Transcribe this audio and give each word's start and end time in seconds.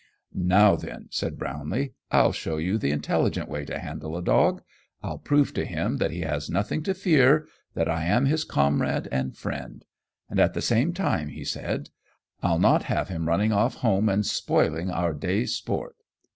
"Now, 0.33 0.75
then," 0.75 1.09
said 1.11 1.37
Brownlee, 1.37 1.93
"I'll 2.09 2.31
show 2.31 2.57
you 2.57 2.79
the 2.79 2.89
intelligent 2.89 3.47
way 3.47 3.65
to 3.65 3.77
handle 3.77 4.17
a 4.17 4.23
dog. 4.23 4.63
I'll 5.03 5.19
prove 5.19 5.53
to 5.53 5.63
him 5.63 5.97
that 5.97 6.09
he 6.09 6.21
has 6.21 6.49
nothing 6.49 6.81
to 6.85 6.95
fear, 6.95 7.47
that 7.75 7.87
I 7.87 8.05
am 8.05 8.25
his 8.25 8.43
comrade 8.43 9.07
and 9.11 9.37
friend. 9.37 9.85
And 10.27 10.39
at 10.39 10.55
the 10.55 10.61
same 10.63 10.91
time," 10.91 11.27
he 11.27 11.43
said, 11.45 11.91
"I'll 12.41 12.57
not 12.57 12.81
have 12.89 13.09
him 13.09 13.27
running 13.27 13.51
off 13.51 13.75
home 13.75 14.09
and 14.09 14.25
spoiling 14.25 14.89
our 14.89 15.13
day's 15.13 15.53
sport." 15.53 15.97